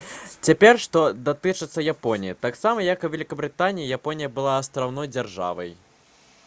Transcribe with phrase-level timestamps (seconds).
[0.47, 5.71] цяпер што датычыцца японіі таксама як і вялікабрытанія японія была астраўной дзяржавай